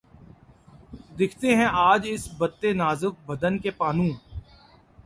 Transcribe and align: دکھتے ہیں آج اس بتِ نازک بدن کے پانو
دکھتے 1.19 1.49
ہیں 1.57 1.67
آج 1.81 2.01
اس 2.11 2.27
بتِ 2.37 2.61
نازک 2.73 3.13
بدن 3.27 3.53
کے 3.63 3.71
پانو 3.79 4.09